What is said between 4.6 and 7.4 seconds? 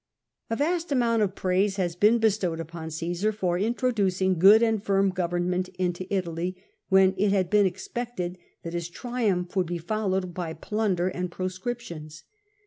and firm government into Italy, wheix it